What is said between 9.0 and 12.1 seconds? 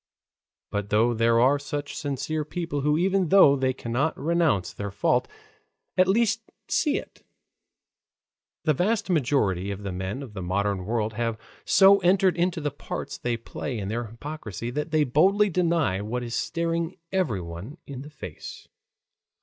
majority of the men of the modern world have so